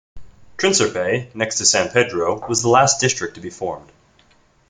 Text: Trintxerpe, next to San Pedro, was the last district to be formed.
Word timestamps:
Trintxerpe, 0.57 1.29
next 1.35 1.59
to 1.59 1.65
San 1.67 1.89
Pedro, 1.89 2.39
was 2.47 2.63
the 2.63 2.69
last 2.69 2.99
district 2.99 3.35
to 3.35 3.39
be 3.39 3.51
formed. 3.51 3.91